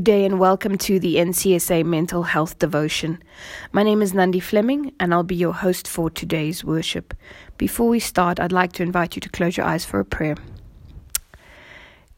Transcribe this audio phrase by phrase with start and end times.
[0.00, 3.22] Good day and welcome to the NCSA Mental Health Devotion.
[3.70, 7.12] My name is Nandi Fleming and I'll be your host for today's worship.
[7.58, 10.36] Before we start, I'd like to invite you to close your eyes for a prayer.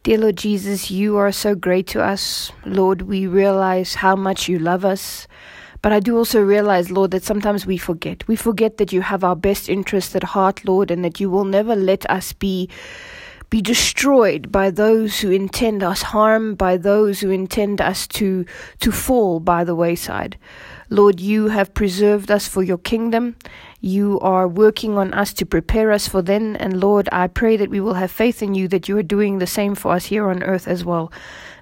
[0.04, 2.52] Dear Lord Jesus, you are so great to us.
[2.64, 5.26] Lord, we realize how much you love us.
[5.82, 8.28] But I do also realize, Lord, that sometimes we forget.
[8.28, 11.42] We forget that you have our best interest at heart, Lord, and that you will
[11.42, 12.68] never let us be
[13.52, 18.46] be destroyed by those who intend us harm, by those who intend us to,
[18.80, 20.38] to fall by the wayside.
[20.88, 23.36] Lord, you have preserved us for your kingdom.
[23.82, 26.56] You are working on us to prepare us for then.
[26.56, 29.38] And Lord, I pray that we will have faith in you that you are doing
[29.38, 31.12] the same for us here on earth as well.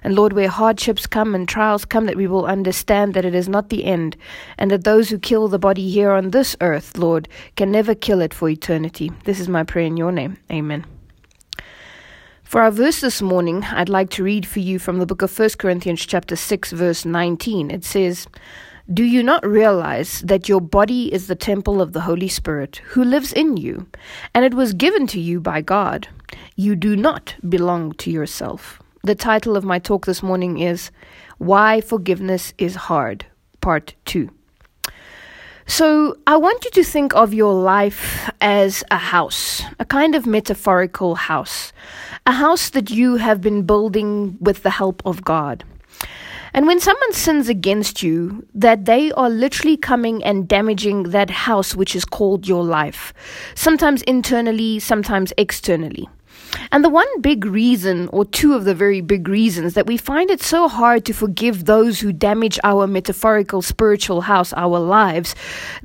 [0.01, 3.49] And Lord, where hardships come and trials come, that we will understand that it is
[3.49, 4.15] not the end,
[4.57, 8.21] and that those who kill the body here on this earth, Lord, can never kill
[8.21, 9.11] it for eternity.
[9.25, 10.37] This is my prayer in your name.
[10.49, 10.85] Amen.
[12.51, 15.31] For our verse this morning, I'd like to read for you from the book of
[15.31, 17.71] 1 Corinthians chapter 6 verse 19.
[17.71, 18.27] It says,
[18.93, 23.05] "Do you not realize that your body is the temple of the Holy Spirit who
[23.05, 23.85] lives in you,
[24.35, 26.09] and it was given to you by God?
[26.57, 30.91] You do not belong to yourself." The title of my talk this morning is
[31.37, 33.27] Why Forgiveness is Hard,
[33.61, 34.29] part 2.
[35.71, 40.27] So, I want you to think of your life as a house, a kind of
[40.27, 41.71] metaphorical house,
[42.27, 45.63] a house that you have been building with the help of God.
[46.53, 51.73] And when someone sins against you, that they are literally coming and damaging that house
[51.73, 53.13] which is called your life,
[53.55, 56.09] sometimes internally, sometimes externally.
[56.71, 60.29] And the one big reason, or two of the very big reasons, that we find
[60.29, 65.35] it so hard to forgive those who damage our metaphorical spiritual house, our lives,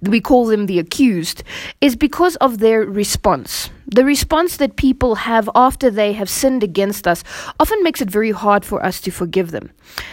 [0.02, 1.42] we call them the accused,
[1.80, 3.70] is because of their response.
[3.86, 7.22] The response that people have after they have sinned against us
[7.60, 9.70] often makes it very hard for us to forgive them.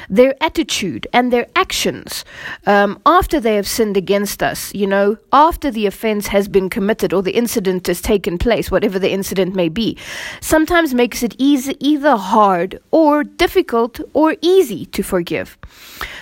[0.10, 2.24] Their attitude and their actions
[2.68, 7.14] um, after they have sinned against us, you know, after the offense has been committed
[7.14, 9.98] or the incident has taken place, whatever the incident may be,
[10.40, 15.58] sometimes makes it easy, either hard or difficult or easy to forgive.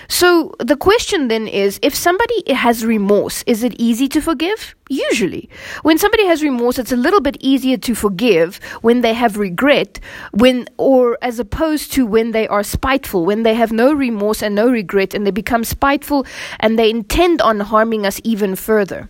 [0.07, 4.75] So the question then is if somebody has remorse, is it easy to forgive?
[4.91, 5.49] Usually.
[5.83, 10.01] When somebody has remorse, it's a little bit easier to forgive when they have regret,
[10.31, 14.53] when or as opposed to when they are spiteful, when they have no remorse and
[14.53, 16.25] no regret and they become spiteful
[16.59, 19.09] and they intend on harming us even further.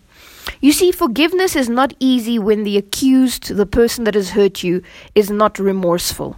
[0.60, 4.84] You see, forgiveness is not easy when the accused, the person that has hurt you,
[5.16, 6.36] is not remorseful.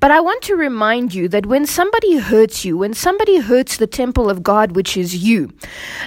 [0.00, 3.86] But I want to remind you that when somebody hurts you, when somebody hurts the
[3.86, 5.52] temple of God, which is you,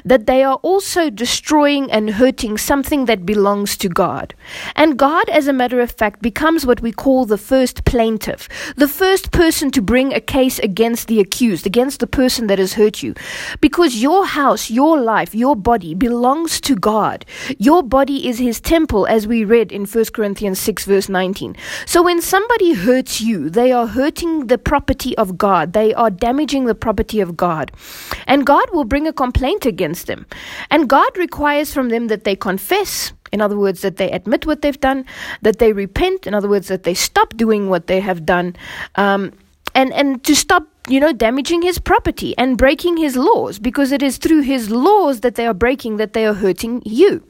[0.06, 4.34] that they are also destroying and hurting something that belongs to God.
[4.76, 8.88] And God, as a matter of fact, becomes what we call the first plaintiff, the
[8.88, 13.02] first person to bring a case against the accused, against the person that has hurt
[13.04, 13.14] you.
[13.62, 17.26] Because your house, your life, your body belongs to God.
[17.58, 21.56] Your body is his temple, as we read in 1 Corinthians 6, verse 19.
[21.86, 25.74] So when somebody hurts you, they are hurting the property of God.
[25.74, 27.72] They are damaging the property of God.
[28.26, 30.26] And God will bring a complaint against them.
[30.70, 33.14] And God requires from them that they confess.
[33.32, 35.06] In other words, that they admit what they've done,
[35.42, 36.28] that they repent.
[36.28, 38.56] In other words, that they stop doing what they have done,
[38.96, 39.34] um,
[39.76, 44.02] and and to stop, you know, damaging his property and breaking his laws, because it
[44.02, 47.22] is through his laws that they are breaking that they are hurting you.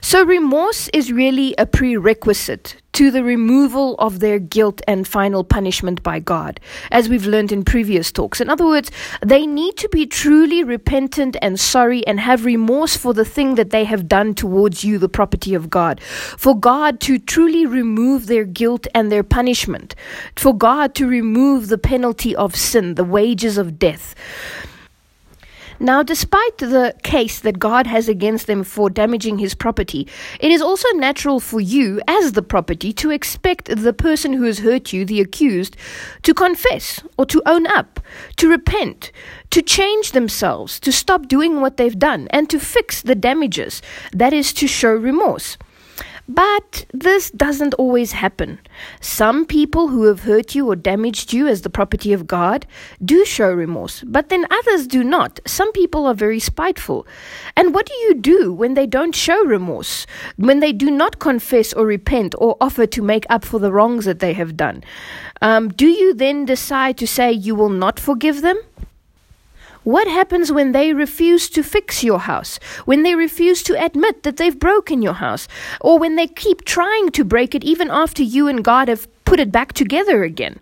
[0.00, 6.02] So, remorse is really a prerequisite to the removal of their guilt and final punishment
[6.02, 6.60] by God,
[6.90, 8.40] as we've learned in previous talks.
[8.40, 8.90] In other words,
[9.20, 13.70] they need to be truly repentant and sorry and have remorse for the thing that
[13.70, 16.00] they have done towards you, the property of God.
[16.00, 19.94] For God to truly remove their guilt and their punishment.
[20.36, 24.14] For God to remove the penalty of sin, the wages of death.
[25.80, 30.06] Now, despite the case that God has against them for damaging his property,
[30.40, 34.60] it is also natural for you, as the property, to expect the person who has
[34.60, 35.76] hurt you, the accused,
[36.22, 38.00] to confess or to own up,
[38.36, 39.10] to repent,
[39.50, 43.82] to change themselves, to stop doing what they've done, and to fix the damages.
[44.12, 45.56] That is to show remorse.
[46.26, 48.58] But this doesn't always happen.
[49.00, 52.66] Some people who have hurt you or damaged you as the property of God
[53.04, 55.38] do show remorse, but then others do not.
[55.46, 57.06] Some people are very spiteful.
[57.56, 60.06] And what do you do when they don't show remorse?
[60.36, 64.06] When they do not confess or repent or offer to make up for the wrongs
[64.06, 64.82] that they have done?
[65.42, 68.58] Um, do you then decide to say you will not forgive them?
[69.84, 72.58] What happens when they refuse to fix your house?
[72.86, 75.46] When they refuse to admit that they've broken your house?
[75.82, 79.40] Or when they keep trying to break it even after you and God have put
[79.40, 80.58] it back together again?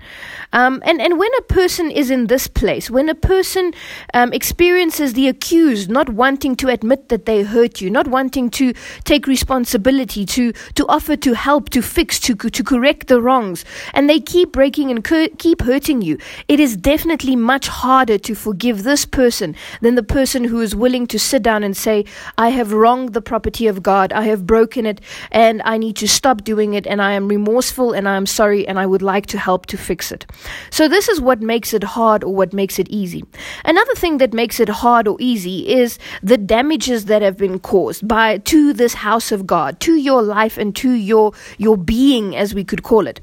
[0.52, 3.72] Um, and, and when a person is in this place, when a person
[4.14, 8.74] um, experiences the accused not wanting to admit that they hurt you, not wanting to
[9.04, 13.64] take responsibility, to, to offer to help, to fix, to, to correct the wrongs,
[13.94, 16.18] and they keep breaking and cur- keep hurting you,
[16.48, 21.06] it is definitely much harder to forgive this person than the person who is willing
[21.06, 22.04] to sit down and say,
[22.36, 25.00] I have wronged the property of God, I have broken it,
[25.30, 28.66] and I need to stop doing it, and I am remorseful, and I am sorry,
[28.68, 30.26] and I would like to help to fix it.
[30.70, 33.24] So, this is what makes it hard or what makes it easy.
[33.64, 38.06] Another thing that makes it hard or easy is the damages that have been caused
[38.06, 42.54] by to this house of God, to your life and to your your being, as
[42.54, 43.20] we could call it.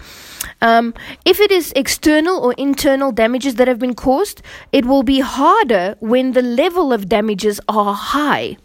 [0.61, 0.93] Um,
[1.25, 5.95] if it is external or internal damages that have been caused, it will be harder
[5.99, 8.57] when the level of damages are high.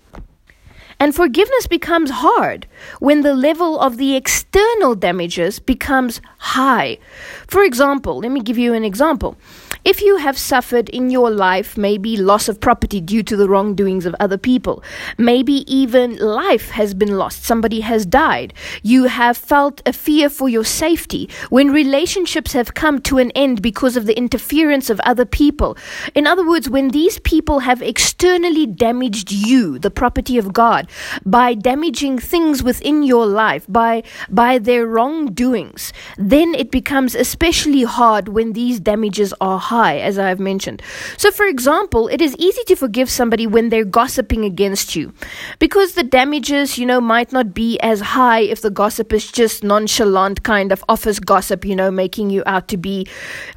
[1.01, 2.67] And forgiveness becomes hard
[3.01, 6.99] when the level of the external damages becomes high.
[7.47, 9.37] For example, let me give you an example.
[9.85, 14.07] If you have suffered in your life maybe loss of property due to the wrongdoings
[14.07, 14.83] of other people,
[15.19, 20.49] maybe even life has been lost, somebody has died, you have felt a fear for
[20.49, 25.27] your safety, when relationships have come to an end because of the interference of other
[25.27, 25.77] people.
[26.15, 30.89] In other words, when these people have externally damaged you, the property of God,
[31.27, 38.29] by damaging things within your life, by, by their wrongdoings, then it becomes especially hard
[38.29, 40.83] when these damages are high high, as I've mentioned.
[41.17, 45.13] So, for example, it is easy to forgive somebody when they're gossiping against you
[45.59, 49.65] because the damages, you know, might not be as high if the gossip is just
[49.65, 53.07] nonchalant kind of office gossip, you know, making you out to be,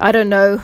[0.00, 0.60] I don't know,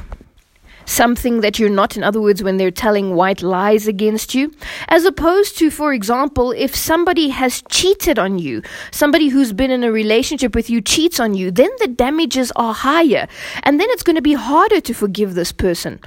[0.87, 1.97] something that you're not.
[1.97, 4.53] In other words, when they're telling white lies against you.
[4.89, 9.85] As opposed to, for example, if somebody has cheated on you, somebody who's been in
[9.85, 13.29] a relationship with you cheats on you, then the damages are higher.
[13.63, 16.01] And then it's going to be harder to forgive this person.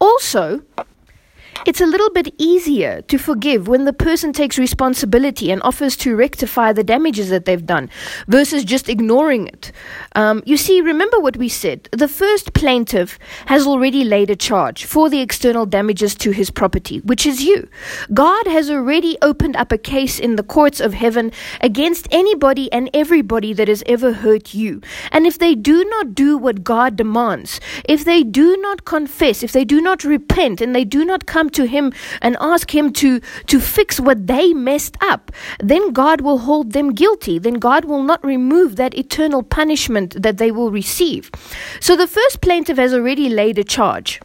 [0.00, 0.62] Also,
[1.74, 6.14] it's a little bit easier to forgive when the person takes responsibility and offers to
[6.14, 7.90] rectify the damages that they've done
[8.28, 9.72] versus just ignoring it.
[10.14, 11.88] Um, you see, remember what we said.
[11.90, 17.00] The first plaintiff has already laid a charge for the external damages to his property,
[17.00, 17.68] which is you.
[18.12, 22.88] God has already opened up a case in the courts of heaven against anybody and
[22.94, 24.80] everybody that has ever hurt you.
[25.10, 29.50] And if they do not do what God demands, if they do not confess, if
[29.50, 33.20] they do not repent, and they do not come to him and ask him to,
[33.46, 37.38] to fix what they messed up, then God will hold them guilty.
[37.38, 41.30] Then God will not remove that eternal punishment that they will receive.
[41.80, 44.20] So the first plaintiff has already laid a charge.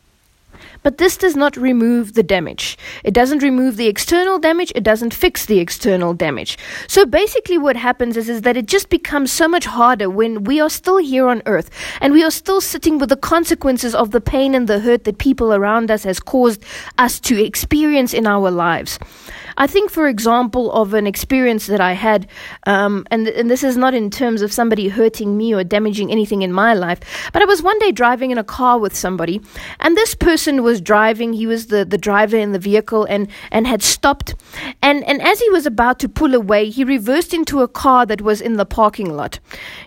[0.83, 2.77] But this does not remove the damage.
[3.03, 4.71] It doesn't remove the external damage.
[4.75, 6.57] It doesn't fix the external damage.
[6.87, 10.59] So basically, what happens is, is that it just becomes so much harder when we
[10.59, 11.69] are still here on earth
[12.01, 15.17] and we are still sitting with the consequences of the pain and the hurt that
[15.17, 16.63] people around us has caused
[16.97, 18.99] us to experience in our lives.
[19.59, 22.27] I think, for example, of an experience that I had,
[22.65, 26.41] um, and, and this is not in terms of somebody hurting me or damaging anything
[26.41, 26.99] in my life,
[27.33, 29.41] but I was one day driving in a car with somebody,
[29.81, 31.33] and this person was driving.
[31.33, 34.33] He was the, the driver in the vehicle and, and had stopped.
[34.81, 38.21] And, and as he was about to pull away, he reversed into a car that
[38.21, 39.39] was in the parking lot.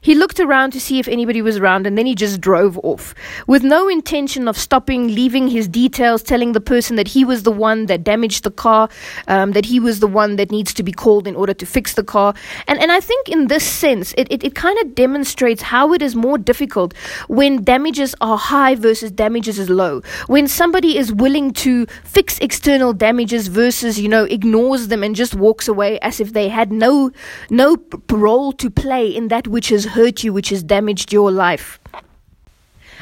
[0.02, 3.14] He looked around to see if anybody was around, and then he just drove off
[3.46, 7.50] with no intention of stopping, leaving his details, telling the person that he was the
[7.50, 8.88] one that damaged the car,
[9.28, 11.66] um, that that he was the one that needs to be called in order to
[11.66, 12.34] fix the car.
[12.66, 16.02] And, and I think in this sense, it, it, it kind of demonstrates how it
[16.02, 16.94] is more difficult
[17.28, 20.02] when damages are high versus damages is low.
[20.26, 25.34] When somebody is willing to fix external damages versus, you know, ignores them and just
[25.34, 27.12] walks away as if they had no,
[27.50, 27.76] no
[28.10, 31.78] role to play in that which has hurt you, which has damaged your life.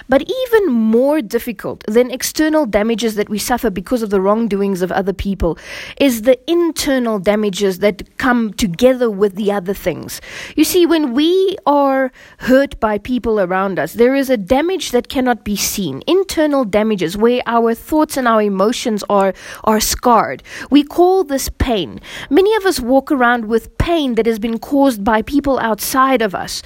[0.08, 4.92] But even more difficult than external damages that we suffer because of the wrongdoings of
[4.92, 5.58] other people
[5.98, 10.20] is the internal damages that come together with the other things.
[10.56, 15.08] You see, when we are hurt by people around us, there is a damage that
[15.08, 16.02] cannot be seen.
[16.06, 20.42] Internal damages where our thoughts and our emotions are, are scarred.
[20.70, 22.00] We call this pain.
[22.30, 26.34] Many of us walk around with pain that has been caused by people outside of
[26.34, 26.62] us.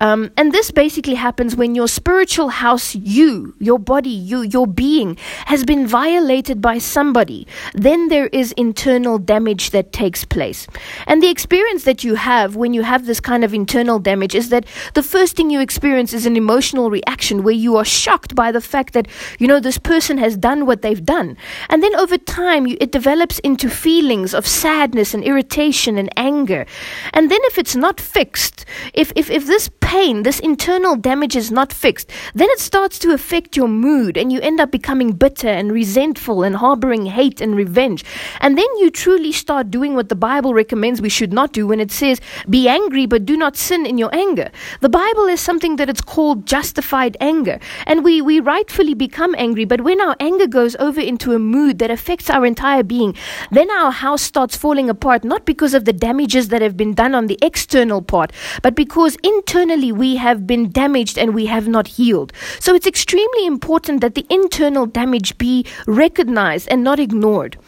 [0.00, 5.16] Um, and this basically happens when your spiritual house you, your body, you, your being
[5.46, 10.66] has been violated by somebody, then there is internal damage that takes place.
[11.06, 14.48] And the experience that you have when you have this kind of internal damage is
[14.48, 18.50] that the first thing you experience is an emotional reaction where you are shocked by
[18.52, 21.36] the fact that, you know, this person has done what they've done.
[21.68, 26.66] And then over time, you, it develops into feelings of sadness and irritation and anger.
[27.12, 28.64] And then if it's not fixed,
[28.94, 33.12] if, if, if this pain, this internal damage is not fixed, then it starts to
[33.12, 37.54] affect your mood and you end up becoming bitter and resentful and harboring hate and
[37.54, 38.04] revenge.
[38.40, 41.80] And then you truly start doing what the Bible recommends we should not do when
[41.80, 44.50] it says, be angry but do not sin in your anger.
[44.80, 47.60] The Bible is something that it's called justified anger.
[47.86, 51.78] And we, we rightfully become angry, but when our anger goes over into a mood
[51.80, 53.14] that affects our entire being,
[53.50, 57.14] then our house starts falling apart, not because of the damages that have been done
[57.14, 61.86] on the external part, but because internally we have been damaged and we have not
[61.86, 62.32] healed.
[62.60, 67.58] So it's extremely important that the internal damage be recognized and not ignored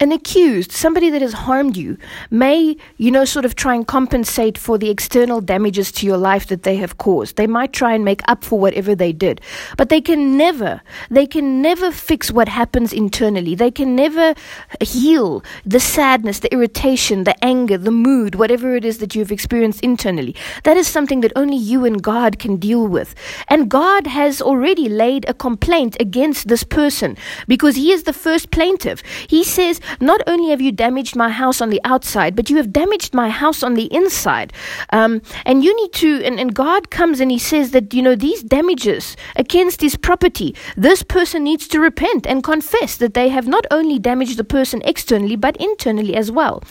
[0.00, 1.98] an accused, somebody that has harmed you,
[2.30, 6.46] may, you know, sort of try and compensate for the external damages to your life
[6.46, 7.36] that they have caused.
[7.36, 9.42] They might try and make up for whatever they did.
[9.76, 10.80] But they can never,
[11.10, 13.54] they can never fix what happens internally.
[13.54, 14.34] They can never
[14.80, 19.82] heal the sadness, the irritation, the anger, the mood, whatever it is that you've experienced
[19.82, 20.34] internally.
[20.64, 23.14] That is something that only you and God can deal with.
[23.48, 28.50] And God has already laid a complaint against this person because he is the first
[28.50, 29.02] plaintiff.
[29.28, 32.72] He says, not only have you damaged my house on the outside, but you have
[32.72, 34.52] damaged my house on the inside.
[34.90, 38.14] Um, and you need to, and, and God comes and He says that, you know,
[38.14, 43.46] these damages against His property, this person needs to repent and confess that they have
[43.46, 46.62] not only damaged the person externally, but internally as well.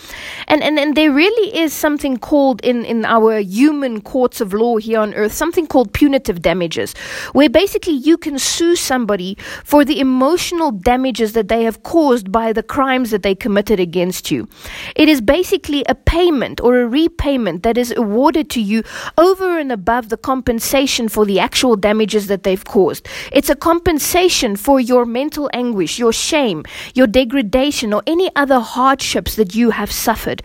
[0.47, 4.77] And, and, and there really is something called in, in our human courts of law
[4.77, 6.93] here on earth, something called punitive damages,
[7.33, 12.53] where basically you can sue somebody for the emotional damages that they have caused by
[12.53, 14.48] the crimes that they committed against you.
[14.96, 18.84] It is basically a payment or a repayment that is awarded to you
[19.18, 23.08] over and above the compensation for the actual damages that they've caused.
[23.32, 26.63] It's a compensation for your mental anguish, your shame,
[26.94, 30.42] your degradation, or any other hardships that you have suffered.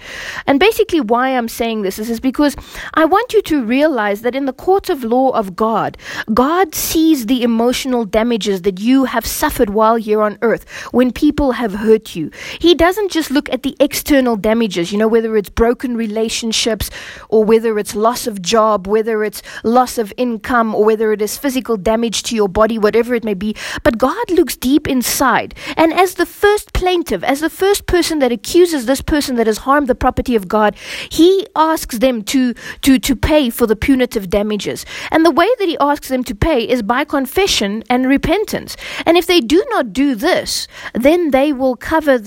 [0.46, 2.56] And basically, why I'm saying this is, is because
[2.94, 5.96] I want you to realize that in the court of law of God,
[6.32, 11.52] God sees the emotional damages that you have suffered while here on earth when people
[11.52, 12.30] have hurt you.
[12.58, 16.90] He doesn't just look at the external damages, you know, whether it's broken relationships
[17.28, 21.36] or whether it's loss of job, whether it's loss of income or whether it is
[21.38, 23.56] physical damage to your body, whatever it may be.
[23.82, 25.54] But God looks deep inside.
[25.76, 29.58] And as the first plaintiff, as the first person that accuses this person that has
[29.58, 30.76] harmed the property of God,
[31.08, 34.84] he asks them to, to, to pay for the punitive damages.
[35.10, 38.76] And the way that he asks them to pay is by confession and repentance.
[39.06, 42.18] And if they do not do this, then they will cover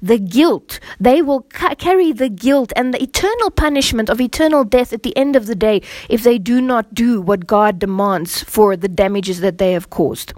[0.00, 0.80] the guilt.
[0.98, 5.16] They will ca- carry the guilt and the eternal punishment of eternal death at the
[5.16, 9.40] end of the day if they do not do what God demands for the damages
[9.40, 10.32] that they have caused.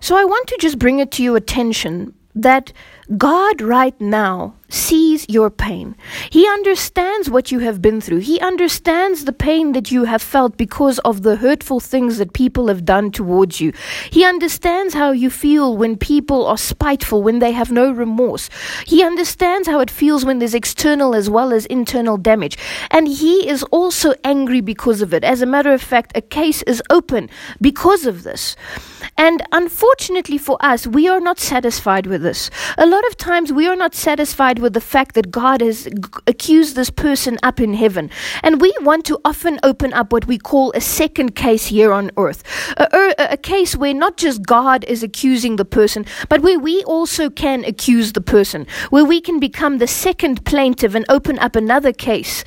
[0.00, 2.72] So I want to just bring it to your attention that
[3.16, 5.94] God right now sees your pain.
[6.30, 8.18] He understands what you have been through.
[8.18, 12.68] He understands the pain that you have felt because of the hurtful things that people
[12.68, 13.72] have done towards you.
[14.10, 18.48] He understands how you feel when people are spiteful, when they have no remorse.
[18.86, 22.56] He understands how it feels when there's external as well as internal damage.
[22.90, 25.24] And he is also angry because of it.
[25.24, 27.28] As a matter of fact, a case is open
[27.60, 28.56] because of this.
[29.16, 32.50] And unfortunately for us, we are not satisfied with this.
[32.76, 35.90] A lot of times we are not satisfied with the fact that God has g-
[36.28, 38.08] accused this person up in heaven.
[38.42, 42.12] And we want to often open up what we call a second case here on
[42.16, 42.44] earth.
[42.76, 46.58] A, er, a, a case where not just God is accusing the person, but where
[46.58, 51.38] we also can accuse the person, where we can become the second plaintiff and open
[51.40, 52.44] up another case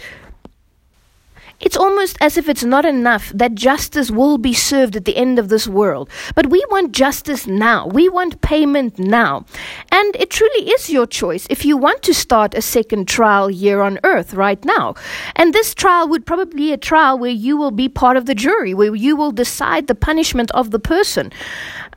[1.59, 5.39] it's almost as if it's not enough that justice will be served at the end
[5.39, 6.09] of this world.
[6.35, 7.87] But we want justice now.
[7.87, 9.45] We want payment now.
[9.91, 13.81] And it truly is your choice if you want to start a second trial here
[13.81, 14.95] on earth right now.
[15.35, 18.35] And this trial would probably be a trial where you will be part of the
[18.35, 21.31] jury, where you will decide the punishment of the person.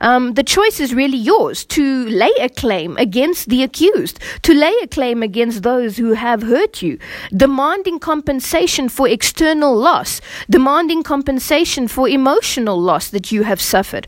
[0.01, 4.73] Um, the choice is really yours to lay a claim against the accused, to lay
[4.81, 6.97] a claim against those who have hurt you,
[7.35, 14.07] demanding compensation for external loss, demanding compensation for emotional loss that you have suffered.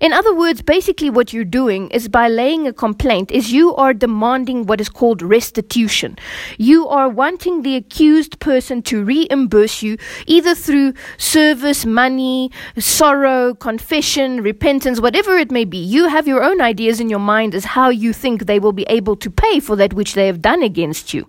[0.00, 3.94] In other words, basically what you're doing is by laying a complaint is you are
[3.94, 6.16] demanding what is called restitution.
[6.58, 14.42] You are wanting the accused person to reimburse you either through service, money, sorrow, confession,
[14.42, 17.76] repentance, whatever whatever it may be, you have your own ideas in your mind as
[17.76, 20.62] how you think they will be able to pay for that which they have done
[20.62, 21.26] against you.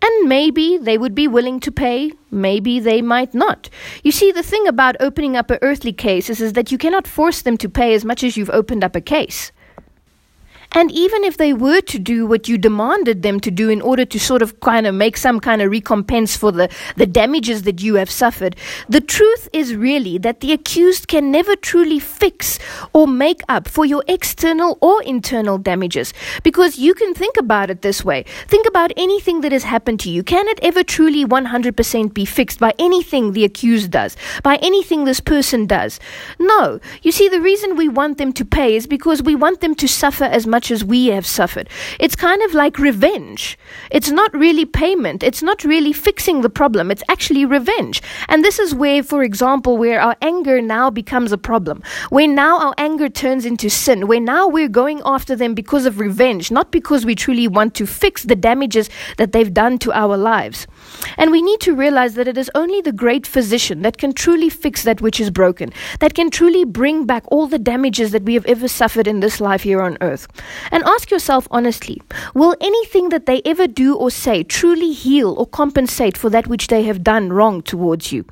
[0.00, 3.68] And maybe they would be willing to pay, maybe they might not.
[4.04, 7.08] You see, the thing about opening up an earthly case is, is that you cannot
[7.08, 9.50] force them to pay as much as you've opened up a case.
[10.72, 14.04] And even if they were to do what you demanded them to do in order
[14.04, 17.82] to sort of kind of make some kind of recompense for the, the damages that
[17.82, 18.54] you have suffered,
[18.88, 22.58] the truth is really that the accused can never truly fix
[22.92, 26.12] or make up for your external or internal damages.
[26.44, 30.10] Because you can think about it this way think about anything that has happened to
[30.10, 30.22] you.
[30.22, 35.20] Can it ever truly 100% be fixed by anything the accused does, by anything this
[35.20, 35.98] person does?
[36.38, 36.80] No.
[37.02, 39.88] You see, the reason we want them to pay is because we want them to
[39.88, 41.68] suffer as much as we have suffered.
[42.00, 43.56] It's kind of like revenge.
[43.92, 48.02] It's not really payment, it's not really fixing the problem, it's actually revenge.
[48.28, 52.58] And this is where, for example, where our anger now becomes a problem, where now
[52.58, 56.72] our anger turns into sin, where now we're going after them because of revenge, not
[56.72, 60.66] because we truly want to fix the damages that they've done to our lives.
[61.16, 64.48] And we need to realize that it is only the great physician that can truly
[64.48, 68.34] fix that which is broken, that can truly bring back all the damages that we
[68.34, 70.26] have ever suffered in this life here on earth.
[70.70, 72.00] And ask yourself honestly
[72.34, 76.68] will anything that they ever do or say truly heal or compensate for that which
[76.68, 78.24] they have done wrong towards you?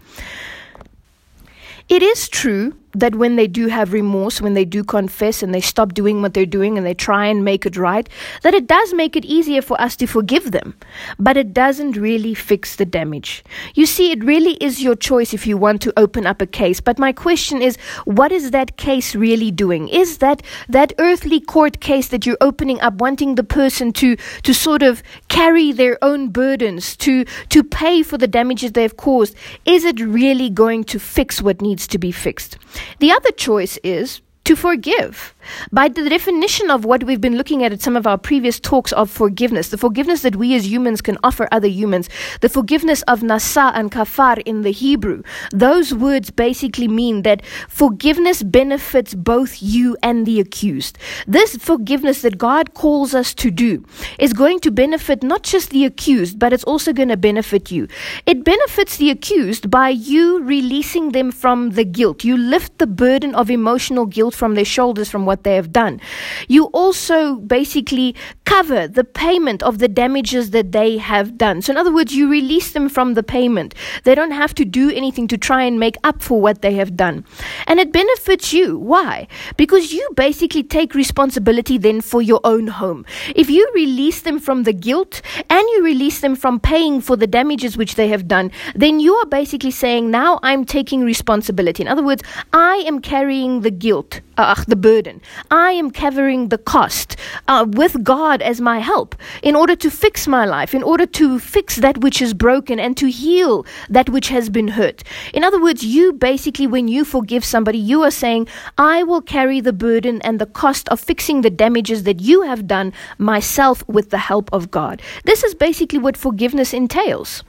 [1.89, 5.61] It is true that when they do have remorse, when they do confess and they
[5.61, 8.09] stop doing what they're doing and they try and make it right,
[8.43, 10.75] that it does make it easier for us to forgive them.
[11.19, 13.45] But it doesn't really fix the damage.
[13.75, 16.81] You see, it really is your choice if you want to open up a case.
[16.81, 19.89] But my question is, what is that case really doing?
[19.89, 24.53] Is that that earthly court case that you're opening up, wanting the person to to
[24.55, 29.85] sort of carry their own burdens, to to pay for the damages they've caused, is
[29.85, 32.59] it really going to fix what needs to be fixed?
[32.99, 35.35] The other choice is to forgive.
[35.73, 38.93] By the definition of what we've been looking at at some of our previous talks
[38.93, 42.09] of forgiveness, the forgiveness that we as humans can offer other humans,
[42.41, 48.43] the forgiveness of nasa and kafar in the Hebrew, those words basically mean that forgiveness
[48.43, 50.99] benefits both you and the accused.
[51.27, 53.85] This forgiveness that God calls us to do
[54.19, 57.89] is going to benefit not just the accused, but it's also going to benefit you.
[58.27, 62.25] It benefits the accused by you releasing them from the guilt.
[62.25, 65.73] You lift the burden of emotional guilt from their shoulders from what what they have
[65.73, 66.01] done.
[66.49, 71.63] You also basically cover the payment of the damages that they have done.
[71.63, 73.75] So, in other words, you release them from the payment.
[74.05, 76.97] They don't have to do anything to try and make up for what they have
[76.97, 77.25] done.
[77.67, 78.79] And it benefits you.
[78.79, 79.29] Why?
[79.57, 83.05] Because you basically take responsibility then for your own home.
[83.37, 87.27] If you release them from the guilt and you release them from paying for the
[87.27, 91.83] damages which they have done, then you are basically saying, now I'm taking responsibility.
[91.83, 92.23] In other words,
[92.53, 95.21] I am carrying the guilt, uh, the burden.
[95.51, 100.27] I am covering the cost uh, with God as my help in order to fix
[100.27, 104.29] my life, in order to fix that which is broken and to heal that which
[104.29, 105.03] has been hurt.
[105.33, 109.61] In other words, you basically, when you forgive somebody, you are saying, I will carry
[109.61, 114.11] the burden and the cost of fixing the damages that you have done myself with
[114.11, 115.03] the help of God.
[115.25, 117.43] This is basically what forgiveness entails.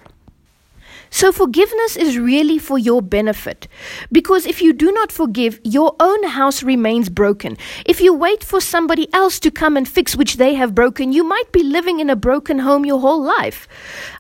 [1.12, 3.68] So, forgiveness is really for your benefit.
[4.12, 7.58] Because if you do not forgive, your own house remains broken.
[7.86, 11.24] If you wait for somebody else to come and fix which they have broken, you
[11.24, 13.68] might be living in a broken home your whole life.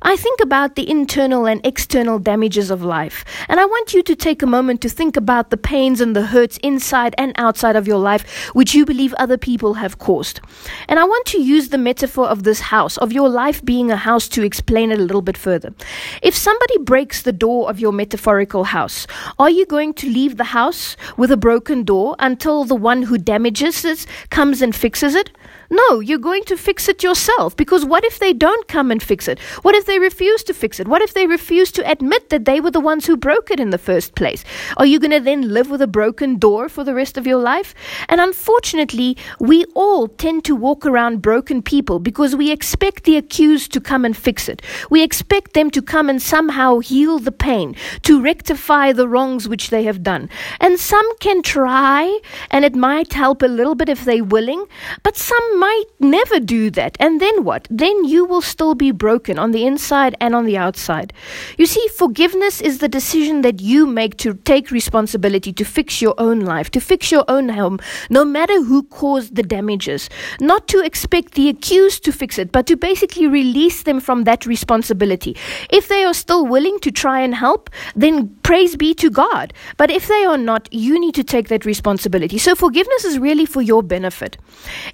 [0.01, 3.23] I think about the internal and external damages of life.
[3.47, 6.25] And I want you to take a moment to think about the pains and the
[6.25, 10.39] hurts inside and outside of your life which you believe other people have caused.
[10.87, 13.95] And I want to use the metaphor of this house, of your life being a
[13.95, 15.73] house, to explain it a little bit further.
[16.21, 20.45] If somebody breaks the door of your metaphorical house, are you going to leave the
[20.45, 25.31] house with a broken door until the one who damages it comes and fixes it?
[25.69, 29.27] No, you're going to fix it yourself because what if they don't come and fix
[29.27, 29.39] it?
[29.61, 30.87] What if they refuse to fix it?
[30.87, 33.69] What if they refuse to admit that they were the ones who broke it in
[33.69, 34.43] the first place?
[34.77, 37.37] Are you going to then live with a broken door for the rest of your
[37.37, 37.75] life?
[38.07, 43.71] And unfortunately, we all tend to walk around broken people because we expect the accused
[43.73, 44.63] to come and fix it.
[44.89, 49.69] We expect them to come and somehow heal the pain, to rectify the wrongs which
[49.69, 50.29] they have done.
[50.59, 54.65] And some can try, and it might help a little bit if they're willing,
[55.03, 56.97] but some might never do that.
[56.99, 57.67] And then what?
[57.69, 61.13] Then you will still be broken on the inside and on the outside.
[61.57, 66.15] You see, forgiveness is the decision that you make to take responsibility to fix your
[66.17, 70.09] own life, to fix your own home, no matter who caused the damages.
[70.39, 74.45] Not to expect the accused to fix it, but to basically release them from that
[74.45, 75.35] responsibility.
[75.69, 79.53] If they are still willing to try and help, then praise be to God.
[79.77, 82.37] But if they are not, you need to take that responsibility.
[82.37, 84.37] So forgiveness is really for your benefit.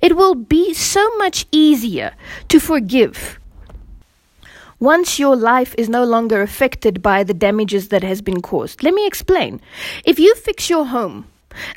[0.01, 2.10] It will be be so much easier
[2.48, 3.39] to forgive
[4.80, 8.82] once your life is no longer affected by the damages that has been caused.
[8.82, 9.60] Let me explain.
[10.06, 11.18] If you fix your home,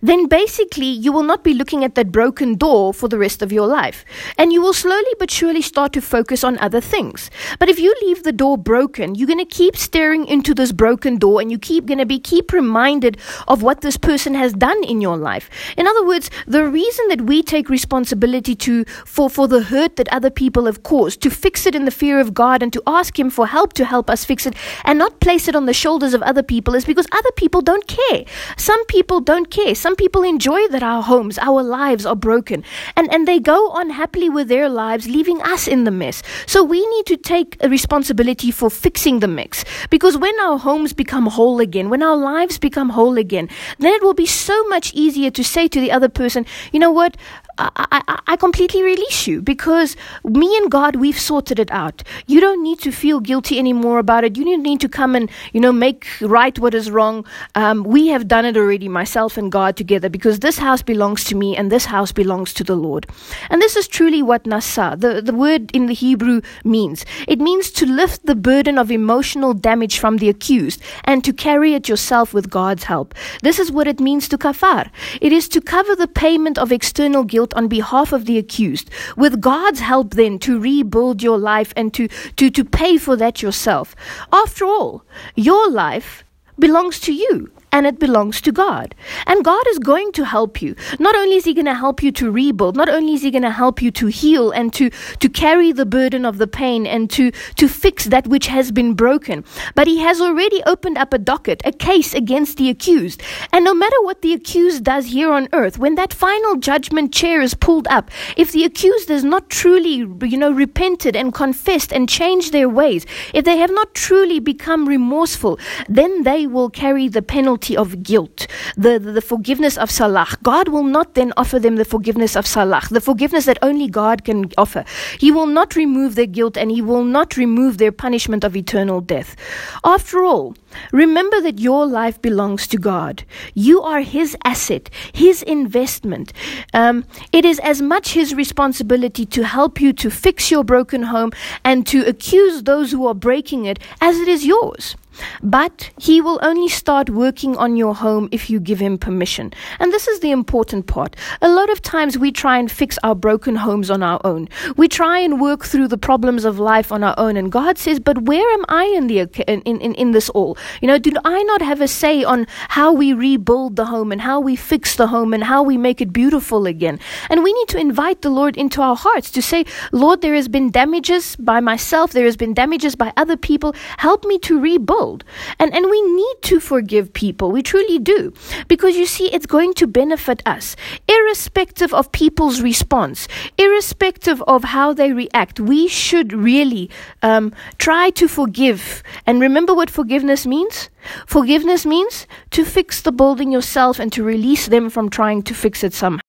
[0.02, 3.52] then basically you will not be looking at that broken door for the rest of
[3.52, 4.04] your life.
[4.36, 7.30] And you will slowly but surely start to focus on other things.
[7.58, 11.18] But if you leave the door broken, you're going to keep staring into this broken
[11.18, 14.82] door and you keep going to be keep reminded of what this person has done
[14.84, 15.50] in your life.
[15.76, 20.08] In other words, the reason that we take responsibility to for for the hurt that
[20.08, 23.18] other people have caused, to fix it in the fear of God and to ask
[23.18, 26.14] him for help to help us fix it and not place it on the shoulders
[26.14, 28.24] of other people is because other people don't care.
[28.56, 29.67] Some people don't care.
[29.74, 32.64] Some people enjoy that our homes, our lives are broken
[32.96, 36.22] and, and they go on happily with their lives, leaving us in the mess.
[36.46, 40.92] So we need to take a responsibility for fixing the mix because when our homes
[40.92, 44.92] become whole again, when our lives become whole again, then it will be so much
[44.94, 47.16] easier to say to the other person, you know what?
[47.58, 52.02] I, I, I completely release you because me and God, we've sorted it out.
[52.26, 54.36] You don't need to feel guilty anymore about it.
[54.36, 57.26] You don't need to come and, you know, make right what is wrong.
[57.54, 61.34] Um, we have done it already, myself and God together, because this house belongs to
[61.34, 63.06] me and this house belongs to the Lord.
[63.50, 67.04] And this is truly what nasa, the, the word in the Hebrew, means.
[67.26, 71.74] It means to lift the burden of emotional damage from the accused and to carry
[71.74, 73.14] it yourself with God's help.
[73.42, 74.90] This is what it means to kafar.
[75.20, 79.40] It is to cover the payment of external guilt on behalf of the accused, with
[79.40, 83.94] God's help then to rebuild your life and to, to, to pay for that yourself.
[84.32, 86.24] After all, your life
[86.58, 88.94] belongs to you and it belongs to God.
[89.26, 90.74] And God is going to help you.
[90.98, 93.42] Not only is He going to help you to rebuild, not only is He going
[93.42, 97.10] to help you to heal and to, to carry the burden of the pain and
[97.10, 101.18] to, to fix that which has been broken, but He has already opened up a
[101.18, 103.22] docket, a case against the accused.
[103.52, 107.40] And no matter what the accused does here on earth, when that final judgment chair
[107.40, 112.08] is pulled up, if the accused has not truly, you know, repented and confessed and
[112.08, 113.04] changed their ways,
[113.34, 118.46] if they have not truly become remorseful, then they will carry the penalty of guilt,
[118.76, 120.28] the, the, the forgiveness of salah.
[120.42, 124.24] God will not then offer them the forgiveness of salah, the forgiveness that only God
[124.24, 124.84] can offer.
[125.18, 129.00] He will not remove their guilt and He will not remove their punishment of eternal
[129.00, 129.36] death.
[129.84, 130.54] After all,
[130.92, 133.24] remember that your life belongs to God.
[133.54, 136.32] You are His asset, His investment.
[136.74, 141.32] Um, it is as much His responsibility to help you to fix your broken home
[141.64, 144.96] and to accuse those who are breaking it as it is yours.
[145.42, 149.52] But he will only start working on your home if you give him permission.
[149.80, 151.16] And this is the important part.
[151.42, 154.48] A lot of times we try and fix our broken homes on our own.
[154.76, 157.36] We try and work through the problems of life on our own.
[157.36, 160.56] And God says, but where am I in the in, in, in this all?
[160.80, 164.20] You know, do I not have a say on how we rebuild the home and
[164.20, 166.98] how we fix the home and how we make it beautiful again?
[167.30, 170.48] And we need to invite the Lord into our hearts to say, Lord, there has
[170.48, 172.12] been damages by myself.
[172.12, 173.74] There has been damages by other people.
[173.98, 175.24] Help me to rebuild.
[175.58, 177.50] And, and we need to forgive people.
[177.50, 178.32] We truly do.
[178.68, 180.76] Because you see, it's going to benefit us,
[181.08, 185.60] irrespective of people's response, irrespective of how they react.
[185.60, 186.90] We should really
[187.22, 189.02] um, try to forgive.
[189.26, 190.90] And remember what forgiveness means?
[191.26, 195.84] Forgiveness means to fix the building yourself and to release them from trying to fix
[195.84, 196.20] it somehow.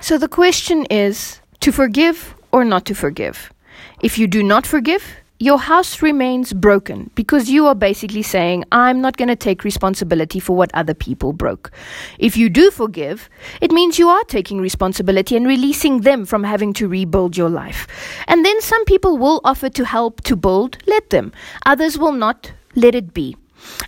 [0.00, 3.52] So the question is to forgive or not to forgive.
[4.00, 5.02] If you do not forgive,
[5.40, 10.40] your house remains broken because you are basically saying, I'm not going to take responsibility
[10.40, 11.70] for what other people broke.
[12.18, 16.72] If you do forgive, it means you are taking responsibility and releasing them from having
[16.74, 17.86] to rebuild your life.
[18.26, 21.32] And then some people will offer to help to build, let them.
[21.66, 23.36] Others will not, let it be.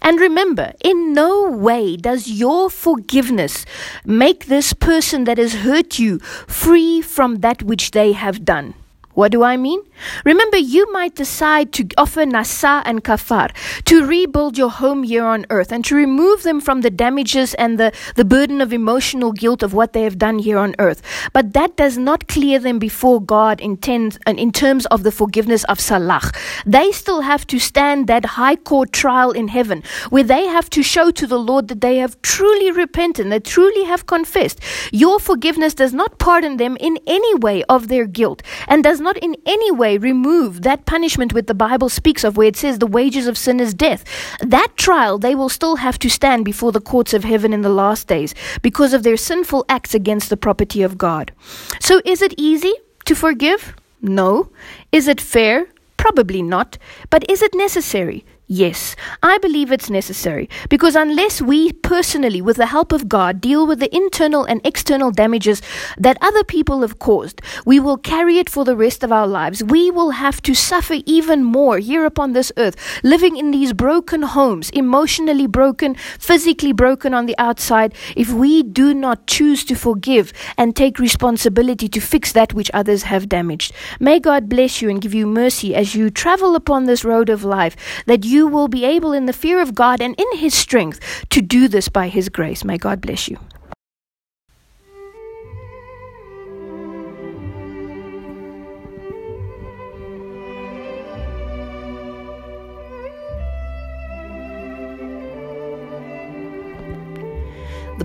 [0.03, 3.65] And remember, in no way does your forgiveness
[4.05, 8.75] make this person that has hurt you free from that which they have done.
[9.15, 9.81] What do I mean?
[10.25, 13.51] Remember, you might decide to offer nasa and kafar,
[13.85, 17.79] to rebuild your home here on earth and to remove them from the damages and
[17.79, 21.03] the, the burden of emotional guilt of what they have done here on earth.
[21.33, 25.65] But that does not clear them before God in, ten, in terms of the forgiveness
[25.65, 26.31] of salah.
[26.65, 30.83] They still have to stand that high court trial in heaven where they have to
[30.83, 34.61] show to the Lord that they have truly repented, they truly have confessed.
[34.93, 39.19] Your forgiveness does not pardon them in any way of their guilt and does not
[39.19, 42.87] in any way remove that punishment which the Bible speaks of, where it says the
[42.87, 44.05] wages of sin is death.
[44.41, 47.69] That trial, they will still have to stand before the courts of heaven in the
[47.69, 51.33] last days because of their sinful acts against the property of God.
[51.81, 52.75] So, is it easy
[53.07, 53.75] to forgive?
[54.01, 54.51] No.
[54.93, 55.67] Is it fair?
[55.97, 56.79] Probably not.
[57.11, 58.25] But is it necessary?
[58.53, 63.65] Yes, I believe it's necessary because unless we personally, with the help of God, deal
[63.65, 65.63] with the internal and external damages
[65.97, 69.63] that other people have caused, we will carry it for the rest of our lives.
[69.63, 74.23] We will have to suffer even more here upon this earth, living in these broken
[74.23, 80.33] homes, emotionally broken, physically broken on the outside, if we do not choose to forgive
[80.59, 83.73] and take responsibility to fix that which others have damaged.
[84.01, 87.45] May God bless you and give you mercy as you travel upon this road of
[87.45, 91.01] life, that you will be able, in the fear of God and in His strength,
[91.31, 92.65] to do this by His grace.
[92.65, 93.39] May God bless you.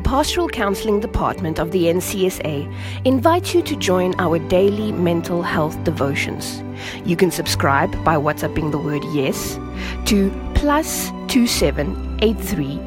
[0.06, 2.72] Pastoral Counseling Department of the NCSA
[3.06, 6.62] invites you to join our daily mental health devotions.
[7.06, 9.58] You can subscribe by WhatsApping the word yes
[10.06, 12.80] to plus 2783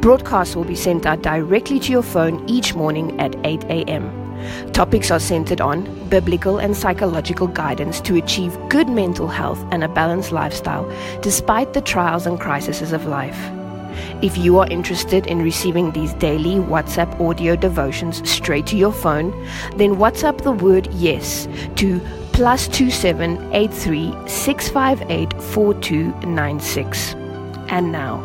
[0.00, 4.10] Broadcasts will be sent out directly to your phone each morning at 8 a.m.
[4.72, 9.88] Topics are centered on biblical and psychological guidance to achieve good mental health and a
[9.88, 13.59] balanced lifestyle despite the trials and crises of life.
[14.22, 19.30] If you are interested in receiving these daily WhatsApp audio devotions straight to your phone,
[19.76, 22.00] then WhatsApp the word yes to
[22.32, 27.14] plus two seven eight three six five eight four two nine six.
[27.68, 28.18] And now,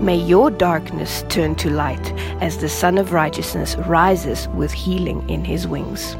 [0.00, 5.44] may your darkness turn to light as the Sun of Righteousness rises with healing in
[5.44, 6.16] his wings.